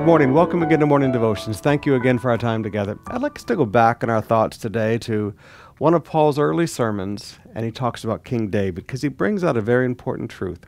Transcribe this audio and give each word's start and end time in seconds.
Good 0.00 0.06
morning. 0.06 0.32
Welcome 0.32 0.62
again 0.62 0.80
to 0.80 0.86
Morning 0.86 1.12
Devotions. 1.12 1.60
Thank 1.60 1.84
you 1.84 1.94
again 1.94 2.18
for 2.18 2.30
our 2.30 2.38
time 2.38 2.62
together. 2.62 2.98
I'd 3.08 3.20
like 3.20 3.36
us 3.36 3.44
to 3.44 3.54
go 3.54 3.66
back 3.66 4.02
in 4.02 4.08
our 4.08 4.22
thoughts 4.22 4.56
today 4.56 4.96
to 5.00 5.34
one 5.76 5.92
of 5.92 6.04
Paul's 6.04 6.38
early 6.38 6.66
sermons, 6.66 7.38
and 7.54 7.66
he 7.66 7.70
talks 7.70 8.02
about 8.02 8.24
King 8.24 8.48
David 8.48 8.86
because 8.86 9.02
he 9.02 9.08
brings 9.08 9.44
out 9.44 9.58
a 9.58 9.60
very 9.60 9.84
important 9.84 10.30
truth. 10.30 10.60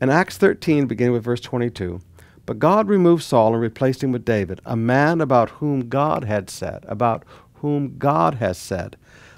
In 0.00 0.08
Acts 0.08 0.38
13, 0.38 0.86
beginning 0.86 1.12
with 1.12 1.22
verse 1.22 1.42
22, 1.42 2.00
but 2.46 2.58
God 2.58 2.88
removed 2.88 3.22
Saul 3.22 3.52
and 3.52 3.60
replaced 3.60 4.02
him 4.02 4.10
with 4.10 4.24
David, 4.24 4.62
a 4.64 4.74
man 4.74 5.20
about 5.20 5.50
whom 5.50 5.90
God 5.90 6.24
had 6.24 6.48
said, 6.48 6.86
about 6.88 7.24
whom 7.56 7.98
God 7.98 8.36
has 8.36 8.56
said, 8.56 8.96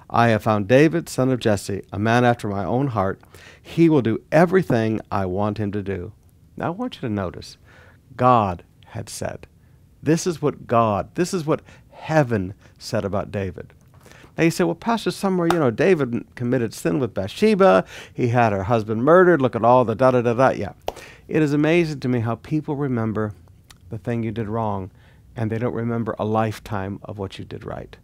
I 0.09 0.29
have 0.29 0.45
found 0.45 0.69
David, 0.69 1.09
son 1.09 1.33
of 1.33 1.41
Jesse, 1.41 1.83
a 1.93 1.99
man 1.99 2.25
after 2.25 2.47
my 2.47 2.65
own 2.65 2.87
heart. 2.87 3.21
He 3.61 3.89
will 3.89 4.01
do 4.01 4.23
everything 4.31 5.01
I 5.11 5.27
want 5.27 5.59
him 5.59 5.73
to 5.73 5.83
do. 5.83 6.13
Now 6.57 6.69
I 6.69 6.71
want 6.71 6.95
you 6.95 7.01
to 7.01 7.11
notice 7.11 7.57
God 8.17 8.63
had 8.95 9.09
said. 9.09 9.47
This 10.03 10.27
is 10.27 10.41
what 10.41 10.67
God, 10.67 11.15
this 11.15 11.35
is 11.35 11.45
what 11.45 11.63
heaven 11.91 12.55
said 12.79 13.05
about 13.05 13.33
David. 13.33 13.73
Now 14.39 14.45
you 14.45 14.51
say, 14.51 14.65
well, 14.65 14.75
Pastor, 14.75 15.11
somewhere, 15.11 15.49
you 15.53 15.59
know, 15.59 15.71
David 15.71 16.25
committed 16.35 16.73
sin 16.73 16.99
with 16.99 17.15
Bathsheba. 17.15 17.85
He 18.13 18.29
had 18.29 18.53
her 18.53 18.65
husband 18.65 19.05
murdered. 19.05 19.43
Look 19.43 19.57
at 19.57 19.65
all 19.65 19.85
the 19.85 19.95
da 19.95 20.13
da 20.13 20.23
da 20.23 20.35
da. 20.35 20.51
Yeah. 20.51 20.73
It 21.27 21.43
is 21.43 21.53
amazing 21.53 22.01
to 22.01 22.09
me 22.09 22.21
how 22.21 22.37
people 22.37 22.77
remember 22.77 23.33
the 23.91 23.99
thing 23.99 24.23
you 24.23 24.31
did 24.31 24.49
wrong 24.49 24.91
and 25.37 25.51
they 25.51 25.59
don't 25.59 25.75
remember 25.75 26.15
a 26.19 26.25
lifetime 26.25 27.01
of 27.03 27.19
what 27.19 27.39
you 27.39 27.45
did 27.45 27.65
right. 27.65 27.97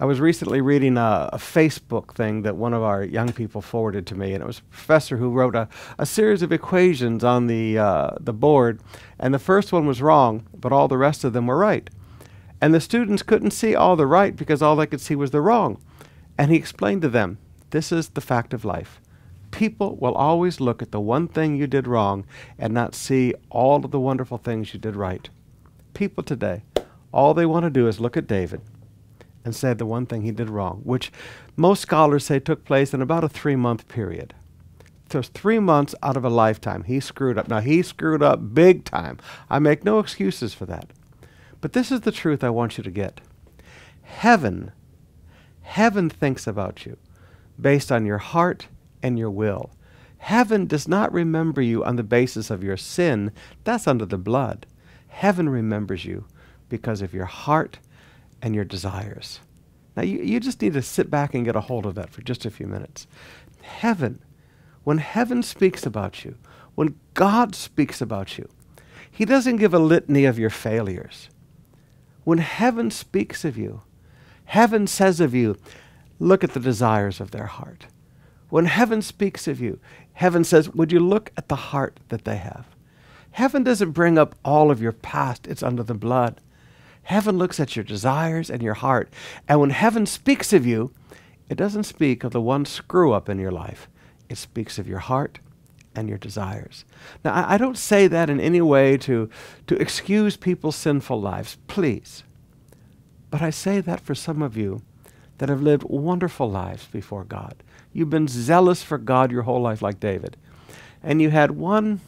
I 0.00 0.04
was 0.04 0.20
recently 0.20 0.60
reading 0.60 0.96
a, 0.96 1.28
a, 1.32 1.38
Facebook 1.38 2.14
thing 2.14 2.42
that 2.42 2.54
one 2.54 2.72
of 2.72 2.84
our 2.84 3.02
young 3.02 3.32
people 3.32 3.60
forwarded 3.60 4.06
to 4.06 4.14
me, 4.14 4.32
and 4.32 4.40
it 4.40 4.46
was 4.46 4.60
a 4.60 4.62
professor 4.62 5.16
who 5.16 5.32
wrote 5.32 5.56
a, 5.56 5.68
a 5.98 6.06
series 6.06 6.40
of 6.40 6.52
equations 6.52 7.24
on 7.24 7.48
the, 7.48 7.78
uh, 7.78 8.10
the 8.20 8.32
board, 8.32 8.80
and 9.18 9.34
the 9.34 9.40
first 9.40 9.72
one 9.72 9.88
was 9.88 10.00
wrong, 10.00 10.46
but 10.54 10.70
all 10.70 10.86
the 10.86 10.96
rest 10.96 11.24
of 11.24 11.32
them 11.32 11.48
were 11.48 11.58
right. 11.58 11.90
And 12.60 12.72
the 12.72 12.80
students 12.80 13.24
couldn't 13.24 13.50
see 13.50 13.74
all 13.74 13.96
the 13.96 14.06
right 14.06 14.36
because 14.36 14.62
all 14.62 14.76
they 14.76 14.86
could 14.86 15.00
see 15.00 15.16
was 15.16 15.32
the 15.32 15.40
wrong. 15.40 15.82
And 16.38 16.52
he 16.52 16.56
explained 16.56 17.02
to 17.02 17.08
them 17.08 17.38
this 17.70 17.90
is 17.90 18.10
the 18.10 18.20
fact 18.20 18.54
of 18.54 18.64
life. 18.64 19.00
People 19.50 19.96
will 19.96 20.14
always 20.14 20.60
look 20.60 20.80
at 20.80 20.92
the 20.92 21.00
one 21.00 21.26
thing 21.26 21.56
you 21.56 21.66
did 21.66 21.88
wrong 21.88 22.24
and 22.56 22.72
not 22.72 22.94
see 22.94 23.34
all 23.50 23.84
of 23.84 23.90
the 23.90 23.98
wonderful 23.98 24.38
things 24.38 24.72
you 24.72 24.78
did 24.78 24.94
right. 24.94 25.28
People 25.92 26.22
today, 26.22 26.62
all 27.10 27.34
they 27.34 27.46
want 27.46 27.64
to 27.64 27.70
do 27.70 27.88
is 27.88 27.98
look 27.98 28.16
at 28.16 28.28
David 28.28 28.60
and 29.44 29.54
said 29.54 29.78
the 29.78 29.86
one 29.86 30.06
thing 30.06 30.22
he 30.22 30.32
did 30.32 30.50
wrong, 30.50 30.80
which 30.84 31.12
most 31.56 31.80
scholars 31.80 32.26
say 32.26 32.38
took 32.38 32.64
place 32.64 32.92
in 32.92 33.02
about 33.02 33.24
a 33.24 33.28
three 33.28 33.56
month 33.56 33.88
period. 33.88 34.34
So 35.10 35.22
three 35.22 35.58
months 35.58 35.94
out 36.02 36.16
of 36.16 36.24
a 36.24 36.30
lifetime. 36.30 36.84
He 36.84 37.00
screwed 37.00 37.38
up. 37.38 37.48
Now, 37.48 37.60
he 37.60 37.82
screwed 37.82 38.22
up 38.22 38.54
big 38.54 38.84
time. 38.84 39.18
I 39.48 39.58
make 39.58 39.84
no 39.84 40.00
excuses 40.00 40.52
for 40.52 40.66
that. 40.66 40.90
But 41.60 41.72
this 41.72 41.90
is 41.90 42.02
the 42.02 42.12
truth 42.12 42.44
I 42.44 42.50
want 42.50 42.76
you 42.76 42.84
to 42.84 42.90
get. 42.90 43.20
Heaven, 44.02 44.72
heaven 45.62 46.10
thinks 46.10 46.46
about 46.46 46.84
you 46.84 46.96
based 47.60 47.90
on 47.90 48.06
your 48.06 48.18
heart 48.18 48.68
and 49.02 49.18
your 49.18 49.30
will. 49.30 49.70
Heaven 50.18 50.66
does 50.66 50.86
not 50.86 51.12
remember 51.12 51.62
you 51.62 51.84
on 51.84 51.96
the 51.96 52.02
basis 52.02 52.50
of 52.50 52.62
your 52.62 52.76
sin. 52.76 53.32
That's 53.64 53.86
under 53.86 54.04
the 54.04 54.18
blood. 54.18 54.66
Heaven 55.08 55.48
remembers 55.48 56.04
you 56.04 56.26
because 56.68 57.00
of 57.02 57.14
your 57.14 57.24
heart 57.24 57.78
and 58.42 58.54
your 58.54 58.64
desires. 58.64 59.40
Now, 59.96 60.02
you, 60.02 60.22
you 60.22 60.40
just 60.40 60.62
need 60.62 60.74
to 60.74 60.82
sit 60.82 61.10
back 61.10 61.34
and 61.34 61.44
get 61.44 61.56
a 61.56 61.60
hold 61.60 61.84
of 61.84 61.94
that 61.96 62.10
for 62.10 62.22
just 62.22 62.44
a 62.44 62.50
few 62.50 62.66
minutes. 62.66 63.06
Heaven, 63.62 64.22
when 64.84 64.98
heaven 64.98 65.42
speaks 65.42 65.84
about 65.84 66.24
you, 66.24 66.36
when 66.74 66.98
God 67.14 67.54
speaks 67.54 68.00
about 68.00 68.38
you, 68.38 68.48
He 69.10 69.24
doesn't 69.24 69.56
give 69.56 69.74
a 69.74 69.78
litany 69.78 70.24
of 70.24 70.38
your 70.38 70.50
failures. 70.50 71.30
When 72.24 72.38
heaven 72.38 72.90
speaks 72.90 73.44
of 73.44 73.56
you, 73.56 73.82
heaven 74.44 74.86
says 74.86 75.18
of 75.18 75.34
you, 75.34 75.56
look 76.18 76.44
at 76.44 76.52
the 76.54 76.60
desires 76.60 77.20
of 77.20 77.30
their 77.30 77.46
heart. 77.46 77.86
When 78.50 78.66
heaven 78.66 79.02
speaks 79.02 79.48
of 79.48 79.60
you, 79.60 79.78
heaven 80.12 80.44
says, 80.44 80.70
would 80.70 80.92
you 80.92 81.00
look 81.00 81.32
at 81.36 81.48
the 81.48 81.56
heart 81.56 82.00
that 82.08 82.24
they 82.24 82.36
have? 82.36 82.66
Heaven 83.32 83.62
doesn't 83.62 83.92
bring 83.92 84.18
up 84.18 84.34
all 84.44 84.70
of 84.70 84.80
your 84.80 84.92
past, 84.92 85.46
it's 85.46 85.62
under 85.62 85.82
the 85.82 85.94
blood. 85.94 86.40
Heaven 87.08 87.38
looks 87.38 87.58
at 87.58 87.74
your 87.74 87.86
desires 87.86 88.50
and 88.50 88.62
your 88.62 88.74
heart. 88.74 89.08
And 89.48 89.60
when 89.60 89.70
heaven 89.70 90.04
speaks 90.04 90.52
of 90.52 90.66
you, 90.66 90.92
it 91.48 91.56
doesn't 91.56 91.84
speak 91.84 92.22
of 92.22 92.32
the 92.32 92.40
one 92.40 92.66
screw 92.66 93.14
up 93.14 93.30
in 93.30 93.38
your 93.38 93.50
life. 93.50 93.88
It 94.28 94.36
speaks 94.36 94.78
of 94.78 94.86
your 94.86 94.98
heart 94.98 95.38
and 95.94 96.06
your 96.06 96.18
desires. 96.18 96.84
Now, 97.24 97.32
I, 97.32 97.54
I 97.54 97.56
don't 97.56 97.78
say 97.78 98.08
that 98.08 98.28
in 98.28 98.38
any 98.40 98.60
way 98.60 98.98
to, 98.98 99.30
to 99.68 99.80
excuse 99.80 100.36
people's 100.36 100.76
sinful 100.76 101.18
lives, 101.18 101.56
please. 101.66 102.24
But 103.30 103.40
I 103.40 103.48
say 103.48 103.80
that 103.80 104.00
for 104.00 104.14
some 104.14 104.42
of 104.42 104.54
you 104.54 104.82
that 105.38 105.48
have 105.48 105.62
lived 105.62 105.84
wonderful 105.84 106.50
lives 106.50 106.88
before 106.88 107.24
God. 107.24 107.54
You've 107.90 108.10
been 108.10 108.28
zealous 108.28 108.82
for 108.82 108.98
God 108.98 109.32
your 109.32 109.44
whole 109.44 109.62
life, 109.62 109.80
like 109.80 109.98
David. 109.98 110.36
And 111.02 111.22
you 111.22 111.30
had 111.30 111.52
one 111.52 112.02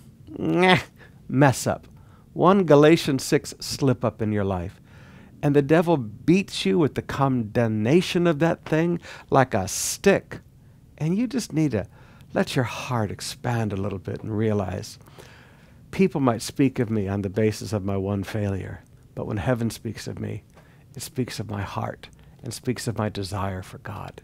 mess 1.27 1.67
up, 1.67 1.87
one 2.35 2.65
Galatians 2.65 3.25
6 3.25 3.55
slip 3.61 4.05
up 4.05 4.21
in 4.21 4.31
your 4.31 4.45
life 4.45 4.79
and 5.43 5.57
the 5.57 5.63
devil 5.63 5.97
beats 5.97 6.67
you 6.67 6.79
with 6.79 6.95
the 6.95 7.03
condemnation 7.03 8.27
of 8.27 8.39
that 8.41 8.65
thing 8.65 9.01
like 9.31 9.55
a 9.55 9.69
stick. 9.69 10.41
And 10.99 11.17
you 11.17 11.27
just 11.27 11.53
need 11.53 11.71
to 11.73 11.87
let 12.35 12.55
your 12.55 12.65
heart 12.65 13.11
expand 13.11 13.73
a 13.73 13.77
little 13.77 13.99
bit 13.99 14.23
and 14.23 14.37
realize 14.37 14.99
people 15.91 16.21
might 16.21 16.43
speak 16.43 16.79
of 16.79 16.91
me 16.91 17.09
on 17.09 17.23
the 17.23 17.31
basis 17.31 17.73
of 17.73 17.85
my 17.85 17.97
one 17.97 18.23
failure, 18.23 18.83
but 19.15 19.27
when 19.27 19.39
heaven 19.39 19.71
speaks 19.71 20.07
of 20.07 20.19
me, 20.19 20.45
it 20.95 21.03
speaks 21.03 21.41
of 21.41 21.51
my 21.51 21.63
heart 21.63 22.09
and 22.43 22.53
speaks 22.55 22.87
of 22.87 22.99
my 22.99 23.09
desire 23.09 23.63
for 23.63 23.79
God. 23.79 24.23